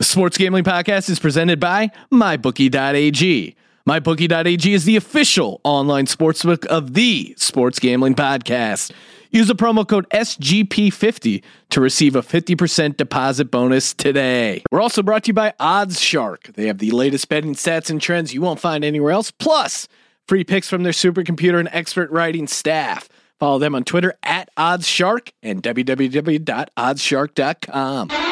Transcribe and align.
The 0.00 0.06
Sports 0.06 0.38
Gambling 0.38 0.64
Podcast 0.64 1.10
is 1.10 1.18
presented 1.18 1.60
by 1.60 1.90
MyBookie.ag. 2.10 3.54
MyBookie.ag 3.86 4.72
is 4.72 4.86
the 4.86 4.96
official 4.96 5.60
online 5.62 6.06
sportsbook 6.06 6.64
of 6.68 6.94
the 6.94 7.34
Sports 7.36 7.78
Gambling 7.78 8.14
Podcast. 8.14 8.92
Use 9.30 9.48
the 9.48 9.54
promo 9.54 9.86
code 9.86 10.08
SGP50 10.08 11.42
to 11.68 11.80
receive 11.82 12.16
a 12.16 12.22
50% 12.22 12.96
deposit 12.96 13.50
bonus 13.50 13.92
today. 13.92 14.62
We're 14.70 14.80
also 14.80 15.02
brought 15.02 15.24
to 15.24 15.28
you 15.28 15.34
by 15.34 15.52
Odds 15.60 16.00
Shark. 16.00 16.44
They 16.54 16.68
have 16.68 16.78
the 16.78 16.92
latest 16.92 17.28
betting 17.28 17.54
stats 17.54 17.90
and 17.90 18.00
trends 18.00 18.32
you 18.32 18.40
won't 18.40 18.58
find 18.58 18.86
anywhere 18.86 19.12
else, 19.12 19.30
plus 19.30 19.86
free 20.26 20.44
picks 20.44 20.70
from 20.70 20.82
their 20.82 20.94
supercomputer 20.94 21.60
and 21.60 21.68
expert 21.72 22.10
writing 22.10 22.46
staff. 22.46 23.06
Follow 23.38 23.58
them 23.58 23.74
on 23.74 23.84
Twitter 23.84 24.14
at 24.22 24.48
OddsShark 24.56 25.32
and 25.42 25.62
www.oddsshark.com. 25.62 28.29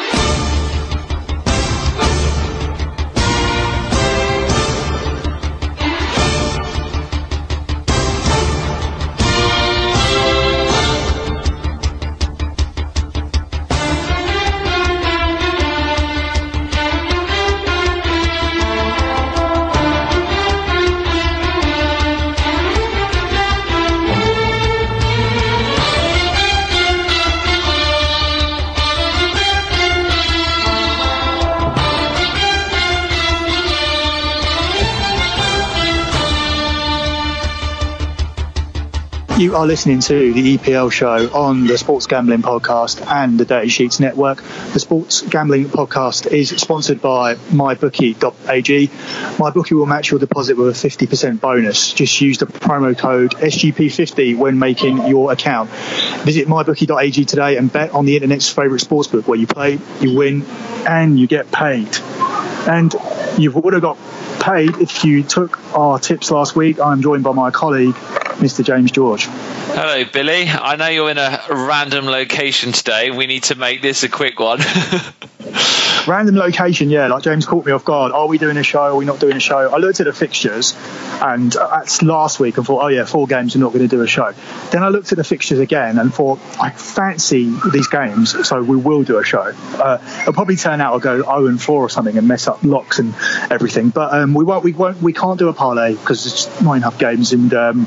You 39.39 39.55
are 39.55 39.65
listening 39.65 40.01
to 40.01 40.33
the 40.33 40.57
EPL 40.57 40.91
show 40.91 41.29
on 41.33 41.65
the 41.65 41.77
Sports 41.77 42.07
Gambling 42.07 42.41
Podcast 42.41 43.09
and 43.09 43.39
the 43.39 43.45
Dirty 43.45 43.69
Sheets 43.69 44.01
Network. 44.01 44.43
The 44.73 44.81
Sports 44.81 45.21
Gambling 45.21 45.69
Podcast 45.69 46.29
is 46.29 46.49
sponsored 46.49 47.01
by 47.01 47.35
MyBookie.ag. 47.35 48.87
MyBookie 48.89 49.71
will 49.71 49.85
match 49.85 50.11
your 50.11 50.19
deposit 50.19 50.57
with 50.57 50.67
a 50.67 50.87
50% 50.87 51.39
bonus. 51.39 51.93
Just 51.93 52.19
use 52.19 52.39
the 52.39 52.47
promo 52.47 52.97
code 52.97 53.31
SGP50 53.31 54.37
when 54.37 54.59
making 54.59 55.07
your 55.07 55.31
account. 55.31 55.69
Visit 55.69 56.49
MyBookie.ag 56.49 57.23
today 57.23 57.55
and 57.55 57.71
bet 57.71 57.91
on 57.91 58.05
the 58.05 58.17
internet's 58.17 58.49
favourite 58.49 58.83
sportsbook 58.83 59.25
where 59.25 59.39
you 59.39 59.47
play, 59.47 59.79
you 60.01 60.17
win, 60.17 60.43
and 60.85 61.17
you 61.17 61.27
get 61.27 61.49
paid. 61.49 61.87
And 62.67 62.93
you've 63.37 63.53
have 63.53 63.81
got 63.81 63.97
paid 64.39 64.77
if 64.77 65.03
you 65.03 65.23
took 65.23 65.59
our 65.75 65.99
tips 65.99 66.31
last 66.31 66.55
week. 66.55 66.79
I'm 66.79 67.01
joined 67.01 67.23
by 67.23 67.33
my 67.33 67.51
colleague, 67.51 67.95
Mr. 67.95 68.63
James 68.63 68.91
George. 68.91 69.25
Hello, 69.25 70.03
Billy. 70.11 70.47
I 70.47 70.75
know 70.75 70.87
you're 70.87 71.09
in 71.09 71.17
a 71.17 71.39
random 71.49 72.05
location 72.05 72.71
today. 72.71 73.11
We 73.11 73.27
need 73.27 73.43
to 73.43 73.55
make 73.55 73.81
this 73.81 74.03
a 74.03 74.09
quick 74.09 74.39
one. 74.39 74.59
Random 76.09 76.37
location, 76.37 76.89
yeah. 76.89 77.05
Like 77.05 77.21
James 77.21 77.45
caught 77.45 77.67
me 77.67 77.71
off 77.71 77.85
guard. 77.85 78.11
Are 78.11 78.27
we 78.27 78.39
doing 78.39 78.57
a 78.57 78.63
show? 78.63 78.81
Are 78.81 78.95
we 78.95 79.05
not 79.05 79.19
doing 79.19 79.37
a 79.37 79.39
show? 79.39 79.71
I 79.71 79.77
looked 79.77 79.99
at 79.99 80.07
the 80.07 80.11
fixtures, 80.11 80.75
and 81.21 81.51
that's 81.51 82.01
last 82.01 82.39
week, 82.39 82.57
and 82.57 82.65
thought, 82.65 82.83
oh 82.83 82.87
yeah, 82.87 83.05
four 83.05 83.27
games, 83.27 83.55
we're 83.55 83.61
not 83.61 83.73
going 83.73 83.87
to 83.87 83.95
do 83.95 84.01
a 84.01 84.07
show. 84.07 84.33
Then 84.71 84.81
I 84.81 84.89
looked 84.89 85.11
at 85.11 85.19
the 85.19 85.23
fixtures 85.23 85.59
again 85.59 85.99
and 85.99 86.11
thought, 86.11 86.39
I 86.59 86.71
fancy 86.71 87.55
these 87.71 87.89
games, 87.89 88.47
so 88.47 88.63
we 88.63 88.75
will 88.75 89.03
do 89.03 89.19
a 89.19 89.23
show. 89.23 89.53
Uh, 89.75 89.99
it'll 90.21 90.33
probably 90.33 90.55
turn 90.55 90.81
out 90.81 90.93
I'll 90.93 90.99
go 90.99 91.21
0 91.21 91.45
and 91.45 91.61
4 91.61 91.79
or 91.79 91.89
something 91.89 92.17
and 92.17 92.27
mess 92.27 92.47
up 92.47 92.63
locks 92.63 92.97
and 92.97 93.13
everything. 93.51 93.89
But 93.89 94.11
um, 94.11 94.33
we 94.33 94.43
won't, 94.43 94.63
we 94.63 94.73
won't, 94.73 94.99
we 95.03 95.13
can't 95.13 95.37
do 95.37 95.49
a 95.49 95.53
parlay 95.53 95.93
because 95.93 96.25
it's 96.25 96.59
not 96.59 96.73
enough 96.73 96.97
games, 96.97 97.33
and 97.33 97.53
um, 97.53 97.85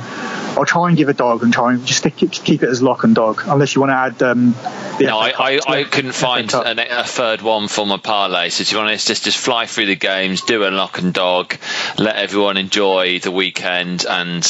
I'll 0.56 0.66
try 0.66 0.88
and 0.88 0.96
give 0.96 1.08
a 1.08 1.14
dog 1.14 1.42
and 1.42 1.52
try 1.52 1.72
and 1.72 1.84
just 1.86 2.04
keep 2.16 2.62
it 2.62 2.68
as 2.68 2.82
lock 2.82 3.04
and 3.04 3.14
dog, 3.14 3.42
unless 3.46 3.74
you 3.74 3.80
want 3.80 3.90
to 3.90 3.96
add. 3.96 4.22
Um, 4.22 4.52
the 4.98 5.06
no, 5.06 5.18
I, 5.18 5.30
I, 5.30 5.60
I 5.66 5.84
couldn't 5.84 6.12
find 6.12 6.52
an, 6.52 6.78
a 6.78 7.04
third 7.04 7.42
one 7.42 7.68
for 7.68 7.86
my 7.86 7.96
parlay. 7.96 8.50
So 8.50 8.64
to 8.64 8.74
be 8.74 8.80
honest, 8.80 9.08
just 9.08 9.24
just 9.24 9.38
fly 9.38 9.66
through 9.66 9.86
the 9.86 9.96
games, 9.96 10.42
do 10.42 10.64
a 10.64 10.70
lock 10.70 10.98
and 10.98 11.14
dog, 11.14 11.56
let 11.98 12.16
everyone 12.16 12.56
enjoy 12.56 13.18
the 13.18 13.30
weekend, 13.30 14.04
and 14.08 14.42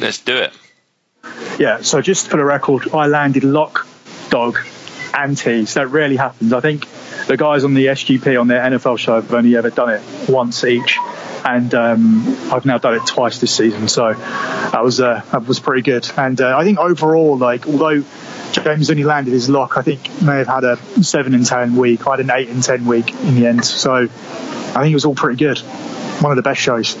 let's 0.00 0.18
do 0.18 0.36
it. 0.36 0.52
Yeah, 1.58 1.82
so 1.82 2.00
just 2.00 2.28
for 2.28 2.36
the 2.36 2.44
record, 2.44 2.94
I 2.94 3.06
landed 3.06 3.44
lock, 3.44 3.86
dog, 4.30 4.58
and 5.14 5.36
tees. 5.36 5.74
That 5.74 5.88
rarely 5.88 6.16
happens. 6.16 6.52
I 6.52 6.60
think 6.60 6.86
the 7.26 7.36
guys 7.36 7.64
on 7.64 7.74
the 7.74 7.86
SGP 7.86 8.40
on 8.40 8.48
their 8.48 8.60
NFL 8.60 8.98
show 8.98 9.16
have 9.16 9.32
only 9.32 9.56
ever 9.56 9.70
done 9.70 9.90
it 9.90 10.02
once 10.28 10.64
each, 10.64 10.98
and 11.44 11.72
um, 11.74 12.52
I've 12.52 12.64
now 12.64 12.78
done 12.78 12.94
it 12.94 13.06
twice 13.06 13.38
this 13.38 13.54
season. 13.54 13.88
So 13.88 14.14
that 14.14 14.82
was 14.82 15.00
uh, 15.00 15.22
that 15.32 15.46
was 15.46 15.60
pretty 15.60 15.82
good. 15.82 16.08
And 16.16 16.40
uh, 16.40 16.56
I 16.56 16.64
think 16.64 16.78
overall, 16.78 17.36
like 17.36 17.66
although 17.66 18.04
James 18.52 18.90
only 18.90 19.04
landed 19.04 19.32
his 19.32 19.48
lock, 19.48 19.76
I 19.76 19.82
think 19.82 20.22
may 20.22 20.38
have 20.38 20.48
had 20.48 20.64
a 20.64 20.76
seven 21.02 21.34
and 21.34 21.44
ten 21.44 21.76
week. 21.76 22.06
I 22.06 22.12
had 22.12 22.20
an 22.20 22.30
eight 22.30 22.48
and 22.48 22.62
ten 22.62 22.86
week 22.86 23.12
in 23.12 23.34
the 23.34 23.46
end. 23.46 23.64
So 23.64 24.08
I 24.78 24.82
think 24.82 24.92
it 24.92 24.96
was 24.96 25.04
all 25.04 25.14
pretty 25.14 25.36
good. 25.36 25.58
One 26.22 26.32
of 26.32 26.36
the 26.36 26.42
best 26.42 26.60
shows. 26.60 26.96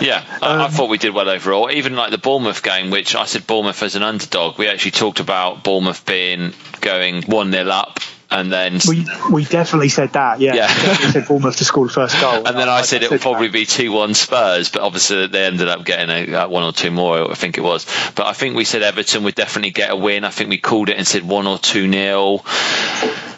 Yeah, 0.00 0.24
I, 0.40 0.62
I 0.62 0.64
Um, 0.64 0.70
thought 0.70 0.88
we 0.88 0.98
did 0.98 1.12
well 1.14 1.28
overall. 1.28 1.70
Even 1.70 1.94
like 1.94 2.10
the 2.10 2.18
Bournemouth 2.18 2.62
game, 2.62 2.90
which 2.90 3.14
I 3.14 3.26
said 3.26 3.46
Bournemouth 3.46 3.82
as 3.82 3.94
an 3.96 4.02
underdog. 4.02 4.58
We 4.58 4.66
actually 4.68 4.92
talked 4.92 5.20
about 5.20 5.62
Bournemouth 5.62 6.04
being 6.06 6.54
going 6.80 7.22
one 7.24 7.52
0 7.52 7.68
up, 7.68 8.00
and 8.30 8.50
then 8.50 8.78
We 8.88 9.06
we 9.30 9.44
definitely 9.44 9.90
said 9.90 10.14
that. 10.14 10.40
Yeah, 10.40 10.54
Yeah. 10.54 10.68
We 10.68 11.12
said 11.12 11.28
Bournemouth 11.28 11.56
to 11.56 11.64
score 11.66 11.86
the 11.86 11.92
first 11.92 12.18
goal. 12.18 12.42
And 12.46 12.56
then 12.56 12.70
I 12.70 12.80
said 12.80 13.02
it 13.02 13.10
would 13.10 13.20
that. 13.20 13.22
probably 13.22 13.48
be 13.48 13.66
2 13.66 13.92
1 13.92 14.14
Spurs, 14.14 14.70
but 14.70 14.80
obviously 14.80 15.26
they 15.26 15.44
ended 15.44 15.68
up 15.68 15.84
getting 15.84 16.08
a, 16.32 16.34
uh, 16.44 16.48
one 16.48 16.62
or 16.62 16.72
two 16.72 16.90
more, 16.90 17.30
I 17.30 17.34
think 17.34 17.58
it 17.58 17.62
was. 17.62 17.84
But 18.14 18.26
I 18.26 18.32
think 18.32 18.56
we 18.56 18.64
said 18.64 18.82
Everton 18.82 19.24
would 19.24 19.34
definitely 19.34 19.72
get 19.72 19.90
a 19.90 19.96
win. 19.96 20.24
I 20.24 20.30
think 20.30 20.48
we 20.48 20.56
called 20.58 20.88
it 20.88 20.96
and 20.96 21.06
said 21.06 21.24
1 21.28 21.46
or 21.46 21.58
2 21.58 21.86
nil. 21.88 22.42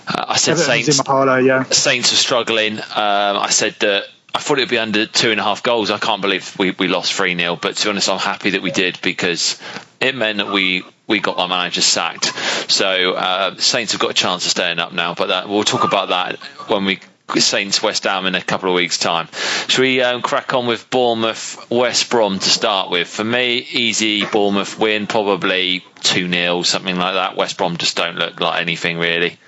Uh, 0.07 0.27
I 0.29 0.37
said 0.37 0.53
Everton's 0.53 0.87
Saints, 0.87 1.09
in 1.09 1.47
yeah. 1.47 1.63
Saints 1.65 2.13
are 2.13 2.17
struggling. 2.17 2.79
Um, 2.79 2.85
I 2.95 3.49
said 3.51 3.77
that. 3.81 4.05
I 4.35 4.39
thought 4.39 4.59
it 4.59 4.63
would 4.63 4.71
be 4.71 4.79
under 4.79 5.05
two 5.05 5.31
and 5.31 5.39
a 5.39 5.43
half 5.43 5.63
goals. 5.63 5.91
I 5.91 5.99
can't 5.99 6.23
believe 6.23 6.59
we, 6.59 6.71
we 6.71 6.89
lost 6.89 7.13
3 7.13 7.37
0, 7.37 7.57
but 7.57 7.77
to 7.77 7.85
be 7.85 7.91
honest, 7.91 8.09
I'm 8.09 8.19
happy 8.19 8.51
that 8.51 8.63
we 8.63 8.71
did 8.71 8.99
because 9.03 9.61
it 10.01 10.15
meant 10.15 10.39
that 10.39 10.51
we, 10.51 10.85
we 11.07 11.21
got 11.21 11.37
our 11.37 11.49
manager 11.49 11.83
sacked. 11.83 12.33
So 12.71 13.13
uh, 13.13 13.57
Saints 13.59 13.93
have 13.93 14.01
got 14.01 14.11
a 14.11 14.15
chance 14.15 14.47
of 14.47 14.51
staying 14.51 14.79
up 14.79 14.95
now, 14.95 15.15
but 15.15 15.27
that, 15.27 15.51
we'll 15.51 15.65
talk 15.65 15.85
about 15.85 16.09
that 16.09 16.39
when 16.67 16.87
we 16.87 17.01
Saints 17.37 17.83
West 17.83 18.05
Ham 18.05 18.27
in 18.27 18.34
a 18.34 18.43
couple 18.43 18.69
of 18.69 18.75
weeks' 18.75 18.99
time. 18.99 19.28
Should 19.69 19.81
we 19.81 20.03
um, 20.03 20.22
crack 20.22 20.53
on 20.55 20.66
with 20.66 20.91
Bournemouth 20.91 21.71
West 21.71 22.10
Brom 22.10 22.38
to 22.38 22.49
start 22.49 22.91
with? 22.91 23.09
For 23.09 23.25
me, 23.25 23.59
easy 23.59 24.25
Bournemouth 24.27 24.78
win, 24.78 25.06
probably 25.06 25.84
2 26.03 26.28
0, 26.28 26.62
something 26.62 26.97
like 26.97 27.15
that. 27.15 27.37
West 27.37 27.59
Brom 27.59 27.77
just 27.77 27.97
don't 27.97 28.16
look 28.16 28.41
like 28.41 28.60
anything 28.60 28.99
really. 28.99 29.38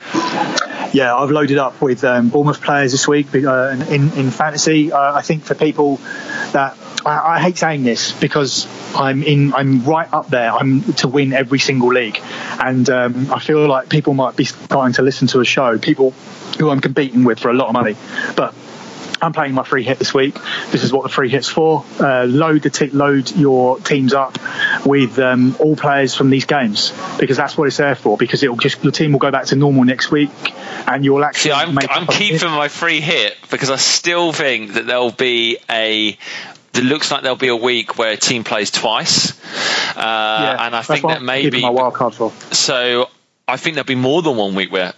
Yeah, 0.93 1.15
I've 1.17 1.31
loaded 1.31 1.59
up 1.59 1.81
with 1.81 2.05
um, 2.05 2.29
Bournemouth 2.29 2.63
players 2.63 2.93
this 2.93 3.09
week 3.09 3.35
uh, 3.35 3.77
in 3.89 4.13
in 4.13 4.31
fantasy. 4.31 4.93
Uh, 4.93 5.15
I 5.15 5.23
think 5.23 5.43
for 5.43 5.55
people 5.55 5.97
that 6.53 6.77
I, 7.05 7.35
I 7.35 7.41
hate 7.41 7.59
saying 7.59 7.83
this 7.83 8.13
because 8.13 8.67
I'm 8.95 9.23
in 9.23 9.55
I'm 9.55 9.85
right 9.85 10.11
up 10.13 10.29
there. 10.29 10.53
I'm 10.53 10.93
to 10.95 11.09
win 11.09 11.33
every 11.33 11.59
single 11.59 11.93
league, 11.93 12.21
and 12.61 12.89
um, 12.89 13.33
I 13.33 13.41
feel 13.41 13.67
like 13.67 13.89
people 13.89 14.15
might 14.15 14.37
be 14.37 14.45
starting 14.45 14.95
to 14.95 15.03
listen 15.03 15.27
to 15.29 15.41
a 15.41 15.45
show. 15.45 15.79
People 15.79 16.15
who 16.55 16.71
I'm 16.71 16.81
competing 16.81 17.25
with 17.25 17.39
for 17.41 17.51
a 17.51 17.55
lot 17.55 17.69
of 17.69 17.73
money, 17.73 17.97
but. 18.37 18.55
I'm 19.23 19.33
playing 19.33 19.55
my 19.55 19.63
free 19.63 19.85
hit 19.85 19.99
this 19.99 20.13
week. 20.13 20.35
This 20.71 20.85
is 20.85 20.93
what 20.93 21.03
the 21.05 21.09
free 21.09 21.31
hit's 21.31 21.49
for. 21.49 21.83
Uh, 21.99 22.25
load 22.25 22.63
the 22.63 22.69
te- 22.69 22.91
load 22.91 23.31
your 23.35 23.79
teams 23.79 24.13
up 24.13 24.37
with 24.85 25.19
um, 25.19 25.57
all 25.61 25.77
players 25.77 26.15
from 26.15 26.29
these 26.29 26.45
games 26.45 26.93
because 27.19 27.39
that's 27.39 27.57
what 27.57 27.67
it's 27.67 27.79
there 27.79 27.95
for. 27.95 28.19
Because 28.19 28.43
it'll 28.43 28.57
just 28.57 28.83
your 28.83 28.93
team 28.93 29.13
will 29.13 29.21
go 29.21 29.31
back 29.31 29.47
to 29.47 29.57
normal 29.57 29.85
next 29.85 30.11
week, 30.11 30.31
and 30.87 31.05
you'll 31.07 31.25
actually 31.25 31.53
See, 31.53 31.57
I'm, 31.57 31.79
I'm 31.79 32.07
keeping 32.07 32.51
my 32.51 32.69
free 32.69 33.01
hit 33.01 33.37
because 33.51 33.71
I 33.71 33.77
still 33.77 34.33
think 34.35 34.75
that 34.75 34.87
there'll 34.87 35.13
be 35.13 35.57
a. 35.71 36.19
It 36.75 36.85
looks 36.85 37.11
like 37.11 37.23
there'll 37.23 37.37
be 37.37 37.49
a 37.49 37.57
week 37.57 37.97
where 37.97 38.13
a 38.13 38.17
team 38.19 38.45
plays 38.45 38.71
twice, 38.73 39.31
uh, 39.97 40.01
Yeah, 40.01 40.67
and 40.67 40.77
I 40.77 40.83
think 40.83 41.07
that 41.07 41.23
maybe 41.23 41.63
my 41.63 41.71
wild 41.71 41.95
card 41.95 42.15
for. 42.15 42.31
so. 42.53 43.09
I 43.47 43.59
think 43.59 43.75
there'll 43.75 43.87
be 43.87 43.95
more 43.95 44.23
than 44.23 44.39
one 44.39 44.55
week 44.55 44.73
where 44.73 44.95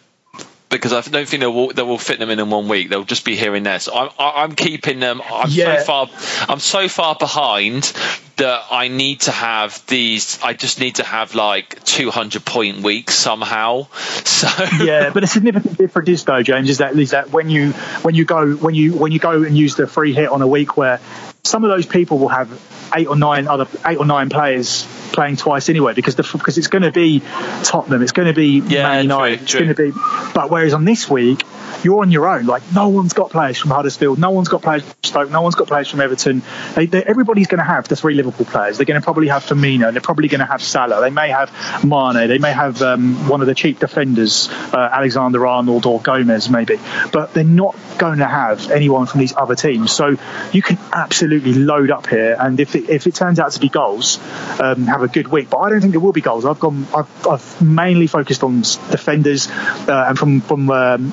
because 0.76 0.93
I 0.93 1.00
don't 1.11 1.28
think 1.28 1.40
they 1.40 1.46
will, 1.46 1.69
they 1.69 1.82
will 1.82 1.99
fit 1.99 2.19
them 2.19 2.31
in 2.31 2.38
in 2.38 2.50
one 2.50 2.69
week. 2.69 2.88
They'll 2.88 3.05
just 3.05 3.25
be 3.25 3.37
here 3.37 3.55
and 3.55 3.64
there. 3.67 3.81
So 3.81 3.94
I'm, 3.94 4.11
I- 4.19 4.43
I'm 4.43 4.55
keeping 4.55 5.00
them. 5.00 5.20
I'm 5.25 5.49
Yeah. 5.50 5.78
so 5.78 5.84
far. 5.84 6.08
I'm 6.49 6.61
so 6.61 6.88
far 6.88 7.14
behind 7.17 7.93
that 8.37 8.64
I 8.70 8.88
need 8.88 9.20
to 9.23 9.31
have 9.31 9.82
these. 9.87 10.38
I 10.43 10.52
just 10.52 10.78
need 10.78 10.96
to 10.96 11.05
have 11.05 11.34
like 11.34 11.82
200 11.84 12.44
point 12.44 12.82
weeks 12.82 13.14
somehow. 13.14 13.87
So 14.37 14.49
yeah, 14.84 15.11
but 15.14 15.20
the 15.20 15.26
significant 15.28 15.78
difference 15.78 16.08
is 16.11 16.25
though, 16.25 16.43
James, 16.43 16.69
is 16.69 16.78
that 16.78 16.99
is 16.99 17.12
that 17.12 17.31
when 17.31 17.49
you 17.49 17.70
when 18.02 18.14
you 18.14 18.26
go 18.26 18.52
when 18.55 18.75
you 18.75 18.93
when 18.94 19.11
you 19.11 19.19
go 19.19 19.44
and 19.44 19.56
use 19.56 19.76
the 19.76 19.87
free 19.87 20.12
hit 20.12 20.28
on 20.28 20.43
a 20.43 20.46
week 20.46 20.76
where 20.76 21.00
some 21.46 21.64
of 21.64 21.70
those 21.70 21.87
people 21.87 22.19
will 22.19 22.28
have 22.28 22.50
eight 22.94 23.06
or 23.06 23.16
nine 23.16 23.48
other 23.48 23.66
eight 23.87 23.98
or 23.98 24.04
nine 24.04 24.28
players 24.28 24.87
playing 25.12 25.37
twice 25.37 25.69
anyway 25.69 25.94
because 25.94 26.14
the 26.16 26.28
because 26.32 26.58
it's 26.58 26.66
going 26.69 26.82
to 26.82 26.93
be 26.93 27.20
Tottenham, 27.62 28.02
it's 28.02 28.12
going 28.12 28.28
to 28.28 28.34
be 28.34 28.60
Yeah, 28.60 28.82
Man 28.82 29.06
true, 29.06 29.14
United, 29.14 29.43
it's 29.43 29.54
going 29.54 29.69
to 29.69 29.75
be. 29.75 29.90
But 30.34 30.50
whereas 30.50 30.75
on 30.75 30.84
this 30.84 31.08
week 31.08 31.43
you're 31.87 32.00
on 32.03 32.11
your 32.11 32.29
own. 32.29 32.47
Like 32.47 32.65
no 32.75 32.88
one's 32.88 33.12
got 33.12 33.31
players 33.31 33.59
from 33.59 33.71
Huddersfield, 33.71 34.19
no 34.19 34.33
one's 34.33 34.49
got 34.49 34.61
players 34.61 34.83
from 34.83 34.94
Stoke, 35.05 35.31
no 35.31 35.41
one's 35.41 35.55
got 35.55 35.69
players 35.69 35.88
from 35.88 36.00
Everton. 36.00 36.43
They, 36.75 36.87
they, 36.87 37.03
everybody's 37.05 37.47
going 37.47 37.61
to 37.61 37.65
have 37.65 37.87
the 37.87 37.94
three 37.94 38.15
Liverpool 38.15 38.44
players. 38.44 38.77
They're 38.77 38.87
going 38.87 39.00
to 39.00 39.05
probably 39.05 39.29
have 39.29 39.44
Firmino. 39.44 39.93
They're 39.93 40.00
probably 40.00 40.27
going 40.27 40.41
to 40.41 40.47
have 40.47 40.62
Salah. 40.62 41.00
They 41.00 41.11
may 41.11 41.29
have 41.31 41.53
Mane. 41.85 42.27
They 42.27 42.38
may 42.38 42.53
have 42.53 42.83
um, 42.83 43.29
one 43.29 43.41
of 43.41 43.47
the 43.47 43.55
cheap 43.55 43.79
defenders, 43.79 44.49
uh, 44.50 44.91
Alexander 44.93 45.47
Arnold 45.47 45.87
or 45.87 46.00
Gomez, 46.00 46.50
maybe. 46.50 46.81
But 47.12 47.35
they're 47.35 47.44
not 47.44 47.77
going 47.99 48.19
to 48.19 48.27
have 48.27 48.69
anyone 48.73 49.06
from 49.06 49.21
these 49.21 49.37
other 49.37 49.55
teams. 49.55 49.93
So 49.93 50.17
you 50.53 50.62
can 50.62 50.79
absolutely 50.93 51.55
load 51.55 51.93
up 51.93 52.09
here, 52.09 52.37
and 52.38 52.59
if 52.59 52.75
it, 52.75 52.91
if 52.91 53.06
it 53.06 53.15
turns 53.15 53.38
out 53.38 53.53
to 53.53 53.61
be 53.61 53.69
goals, 53.69 54.19
um, 54.61 54.87
have 54.87 55.03
a 55.03 55.09
good 55.09 55.29
week. 55.29 55.50
But 55.50 55.59
I 55.59 55.71
don't 55.71 55.81
think 55.81 55.93
there 55.93 56.00
will 56.00 56.12
be 56.12 56.21
goals. 56.21 56.44
I've 56.44 56.59
gone. 56.59 56.87
I've, 56.94 57.27
I've 57.27 57.62
mainly 57.62 58.09
focused 58.09 58.43
on 58.43 58.62
defenders, 58.62 59.49
uh, 59.49 60.06
and 60.09 60.19
from 60.19 60.41
from 60.41 60.69
um, 60.71 61.12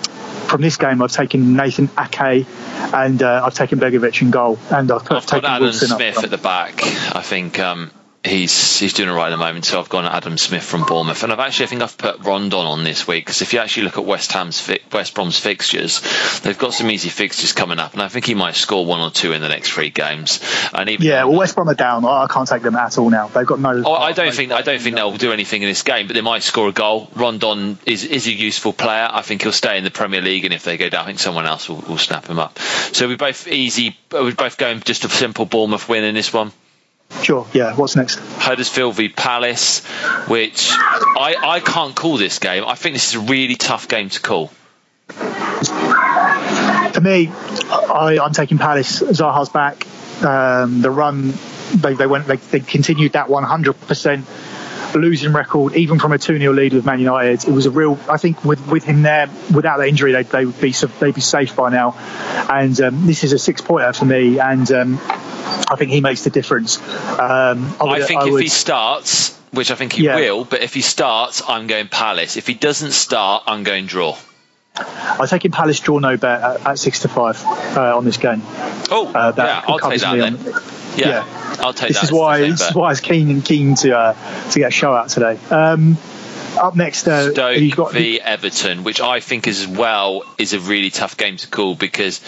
from 0.54 0.62
this 0.64 0.78
game, 0.78 1.02
I've 1.02 1.12
taken 1.12 1.56
Nathan 1.56 1.90
Ake 1.98 2.46
and 2.94 3.22
uh, 3.22 3.44
I've 3.46 3.54
taken 3.54 3.80
Begovic 3.80 4.22
in 4.22 4.32
goal, 4.32 4.58
and 4.72 4.92
I've, 4.92 5.02
I've, 5.04 5.12
I've 5.12 5.26
taken 5.26 5.42
got 5.42 5.56
Adam 5.56 5.64
Wilson 5.64 5.88
Smith 5.90 6.18
up. 6.18 6.24
at 6.24 6.30
the 6.32 6.38
back. 6.38 6.84
I 7.16 7.22
think 7.22 7.60
um, 7.60 7.92
he's 8.24 8.80
he's 8.80 8.94
doing 8.94 9.10
all 9.10 9.16
right 9.16 9.28
at 9.28 9.32
the 9.32 9.38
moment. 9.38 9.66
So 9.66 9.80
I've 9.80 9.90
gone 9.90 10.06
Adam 10.06 10.38
Smith 10.38 10.64
from 10.64 10.86
Bournemouth, 10.86 11.24
and 11.24 11.32
I've 11.32 11.40
actually 11.40 11.66
I 11.66 11.68
think 11.68 11.82
I've 11.82 11.98
put 11.98 12.20
Rondon 12.20 12.66
on 12.66 12.84
this 12.84 13.08
week 13.08 13.26
because 13.26 13.42
if 13.42 13.54
you 13.54 13.60
actually 13.60 13.84
look 13.84 13.98
at 13.98 14.06
West 14.06 14.32
Ham's 14.32 14.60
fi- 14.60 14.80
West 14.92 15.14
Brom's 15.14 15.38
fixtures, 15.40 16.02
they've 16.42 16.58
got 16.58 16.74
some 16.74 16.90
easy 16.90 17.10
fixtures 17.10 17.52
coming 17.52 17.80
up, 17.80 17.94
and 17.94 18.02
I 18.02 18.08
think 18.08 18.26
he 18.26 18.34
might 18.34 18.56
score 18.56 18.86
one 18.86 19.02
or 19.02 19.12
two 19.12 19.34
in 19.34 19.42
the 19.42 19.50
next 19.50 19.72
three 19.72 19.90
games. 19.90 20.40
And 20.74 20.90
even 20.90 21.06
Yeah, 21.06 21.26
well, 21.26 21.38
West 21.38 21.56
Brom 21.56 21.70
are 21.70 21.76
down. 21.76 22.06
I 22.06 22.28
can't 22.30 22.48
take 22.48 22.62
them 22.62 22.76
at 22.76 22.98
all 22.98 23.10
now. 23.10 23.28
They've 23.28 23.46
got 23.46 23.60
no. 23.60 23.84
Oh, 23.86 23.94
I 23.94 24.14
don't 24.14 24.34
think 24.34 24.52
I 24.52 24.62
don't 24.62 24.82
think 24.82 24.96
they'll 24.96 25.18
do 25.18 25.32
anything 25.32 25.62
in 25.62 25.70
this 25.70 25.84
game, 25.84 26.08
but 26.08 26.14
they 26.14 26.22
might 26.22 26.44
score 26.44 26.70
a 26.70 26.72
goal. 26.74 27.10
Rondon 27.16 27.78
is 27.86 28.04
is 28.06 28.28
a 28.28 28.34
useful 28.34 28.74
player. 28.74 29.08
I 29.12 29.22
think 29.22 29.44
he'll 29.44 29.52
stay 29.52 29.78
in 29.78 29.84
the 29.84 29.92
Premier 29.92 30.22
League, 30.22 30.46
and 30.46 30.54
if 30.54 30.64
they 30.64 30.78
go 30.78 30.90
down, 30.90 31.04
I 31.04 31.06
think 31.08 31.20
someone 31.20 31.46
else 31.46 31.68
will, 31.68 31.82
will 31.82 31.98
snap 31.98 32.28
him 32.28 32.40
up. 32.40 32.58
So 32.60 33.08
we 33.08 33.16
both 33.16 33.48
easy. 33.48 33.98
We're 34.12 34.34
both 34.34 34.58
going 34.58 34.80
just 34.82 35.04
a 35.04 35.10
simple 35.10 35.46
Bournemouth 35.46 35.90
win 35.90 36.04
in 36.04 36.16
this 36.16 36.32
one. 36.32 36.52
Sure. 37.22 37.48
Yeah. 37.54 37.76
What's 37.76 37.96
next? 37.96 38.20
Huddersfield 38.38 38.96
v 38.96 39.10
Palace, 39.10 39.86
which 40.28 40.70
I 40.72 41.36
I 41.42 41.60
can't 41.60 41.96
call 41.96 42.18
this 42.18 42.40
game. 42.40 42.64
I 42.66 42.76
think 42.76 42.96
this 42.96 43.10
is 43.10 43.16
a 43.16 43.20
really 43.20 43.56
tough 43.56 43.88
game 43.88 44.10
to 44.10 44.20
call. 44.20 44.48
For 45.08 47.02
me, 47.02 47.30
I, 47.30 48.20
I'm 48.22 48.34
taking 48.34 48.58
Palace. 48.58 49.02
Zaha's 49.02 49.50
back. 49.50 49.88
Um, 50.24 50.82
the 50.82 50.92
run, 50.92 51.34
they, 51.74 51.94
they 51.94 52.08
went. 52.08 52.28
They, 52.28 52.38
they 52.38 52.60
continued 52.60 53.14
that 53.14 53.30
100 53.30 53.74
percent 53.82 54.26
losing 55.00 55.34
record, 55.34 55.76
even 55.76 56.00
from 56.00 56.12
a 56.14 56.18
2 56.18 56.38
0 56.40 56.54
lead 56.54 56.74
with 56.74 56.86
Man 56.86 57.00
United. 57.00 57.48
It 57.48 57.52
was 57.52 57.66
a 57.66 57.72
real. 57.72 58.00
I 58.10 58.18
think 58.18 58.44
with 58.46 58.66
with 58.68 58.84
him 58.84 59.02
there, 59.04 59.28
without 59.54 59.78
the 59.78 59.88
injury, 59.88 60.12
they 60.14 60.24
they 60.24 60.46
would 60.46 60.60
be 60.62 60.72
they'd 61.00 61.16
be 61.16 61.22
safe 61.22 61.56
by 61.56 61.70
now. 61.70 61.96
And 62.50 62.80
um, 62.82 63.08
this 63.08 63.24
is 63.24 63.34
a 63.34 63.40
six 63.40 63.62
pointer 63.62 63.94
for 63.94 64.06
me, 64.06 64.40
and 64.40 64.70
um, 64.72 65.00
I 65.02 65.76
think 65.78 65.92
he 65.92 66.02
makes 66.02 66.24
the 66.24 66.30
difference. 66.30 66.78
Um, 66.80 67.76
I, 67.80 67.84
would- 67.84 68.08
think 68.08 68.22
I 68.22 68.28
if 68.28 68.32
would- 68.34 68.42
he 68.44 68.50
starts, 68.50 69.38
which 69.52 69.72
I 69.72 69.76
think 69.76 69.94
he 69.94 70.04
Yeah. 70.06 70.16
will, 70.16 70.46
but 70.46 70.62
if 70.62 70.74
he 70.74 70.82
starts, 70.82 71.42
I'm 71.48 71.68
going 71.68 71.88
Palace. 71.88 72.38
If 72.38 72.48
he 72.48 72.54
doesn't 72.54 72.92
start, 72.92 73.44
I'm 73.48 73.64
going 73.64 73.86
draw. 73.86 74.18
I'm 74.76 75.28
taking 75.28 75.52
Palace 75.52 75.80
draw 75.80 76.00
no 76.00 76.18
bet 76.18 76.42
at, 76.42 76.66
at 76.66 76.80
six 76.80 77.02
to 77.02 77.08
five 77.08 77.40
uh, 77.78 77.96
on 77.96 78.06
this 78.06 78.18
game. 78.18 78.42
Oh, 78.90 79.12
Uh, 79.14 79.32
that 79.32 79.46
yeah, 79.46 79.72
I'll 79.72 79.78
take 79.80 80.02
that 80.02 80.18
then. 80.18 80.40
Yeah, 80.98 81.08
yeah. 81.10 81.43
I'll 81.64 81.74
take 81.74 81.90
This 81.90 81.98
that. 81.98 82.04
is 82.06 82.12
why 82.12 82.40
this 82.42 82.62
is 82.62 82.76
why 82.76 82.88
I 82.88 82.90
was 82.90 83.00
keen 83.00 83.30
and 83.30 83.44
keen 83.44 83.76
to 83.76 83.98
uh, 83.98 84.50
to 84.52 84.60
get 84.60 84.68
a 84.68 84.72
show 84.72 84.94
out 84.94 85.10
today. 85.10 85.38
Um, 85.50 85.98
up 86.58 86.76
next, 86.76 87.08
uh, 87.08 87.32
Stoke 87.32 87.58
you've 87.58 87.76
got 87.76 87.94
v 87.94 88.20
Everton, 88.22 88.84
which 88.84 89.02
I 89.02 89.20
think 89.22 89.48
as 89.48 89.66
well 89.68 90.24
is 90.38 90.54
a 90.54 90.60
really 90.60 90.90
tough 90.92 91.18
game 91.18 91.38
to 91.38 91.48
call 91.48 91.76
because 91.76 92.22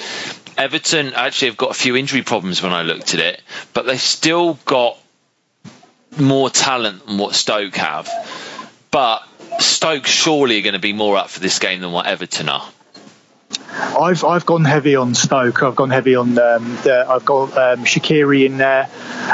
Everton 0.57 1.13
actually 1.13 1.49
have 1.49 1.57
got 1.57 1.71
a 1.71 1.75
few 1.75 1.95
injury 1.95 2.21
problems 2.23 2.63
when 2.63 2.71
I 2.71 2.83
looked 2.83 3.13
at 3.13 3.19
it, 3.19 3.41
but 3.73 3.85
they've 3.85 3.99
still 3.99 4.57
got 4.65 4.97
more 6.17 6.49
talent 6.49 7.05
than 7.05 7.17
what 7.17 7.35
Stoke 7.35 7.75
have. 7.75 8.09
But 8.89 9.19
Stoke 9.59 10.07
surely 10.07 10.59
are 10.59 10.61
going 10.63 10.73
to 10.73 10.79
be 10.79 10.93
more 10.93 11.17
up 11.17 11.29
for 11.29 11.41
this 11.41 11.59
game 11.59 11.81
than 11.81 11.91
what 11.91 12.07
Everton 12.07 12.47
are. 12.49 12.67
I've 13.77 14.23
I've 14.23 14.45
gone 14.45 14.63
heavy 14.63 14.95
on 14.95 15.15
Stoke. 15.15 15.61
I've 15.63 15.75
gone 15.75 15.89
heavy 15.89 16.15
on 16.15 16.29
um, 16.39 16.77
the, 16.83 17.05
I've 17.07 17.25
got 17.25 17.57
um, 17.57 17.83
Shaqiri 17.83 18.45
in 18.45 18.57
there. 18.57 18.89